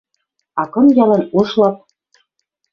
А 0.61 0.63
кым 0.73 0.85
ялан 1.03 1.23
Ошлап 1.39 1.75